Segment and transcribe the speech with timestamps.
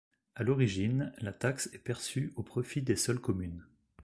[0.33, 3.67] À l'origine, la taxe est perçue au profit des seules communes.